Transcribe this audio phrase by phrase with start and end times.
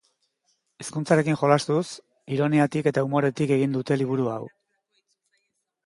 [0.83, 1.83] Hizkuntzarekin jolastuz,
[2.37, 4.43] ironiatik eta umoretik egin dute liburu hau.